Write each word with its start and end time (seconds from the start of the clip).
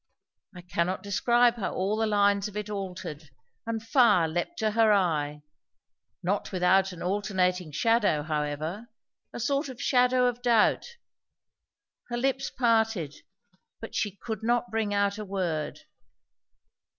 I 0.55 0.61
cannot 0.61 1.03
describe 1.03 1.57
how 1.57 1.73
all 1.75 1.95
the 1.95 2.07
lines 2.07 2.47
of 2.47 2.57
it 2.57 2.71
altered; 2.71 3.29
and 3.67 3.85
fire 3.85 4.27
leapt 4.27 4.57
to 4.57 4.71
her 4.71 4.91
eye, 4.91 5.43
not 6.23 6.51
without 6.51 6.91
an 6.91 7.03
alternating 7.03 7.71
shadow 7.71 8.23
however, 8.23 8.87
a 9.31 9.39
sort 9.39 9.69
of 9.69 9.79
shadow 9.79 10.25
of 10.25 10.41
doubt; 10.41 10.97
her 12.09 12.17
lips 12.17 12.49
parted, 12.49 13.13
but 13.79 13.93
she 13.93 14.15
could 14.17 14.41
not 14.41 14.71
bring 14.71 14.91
out 14.91 15.19
a 15.19 15.23
word. 15.23 15.81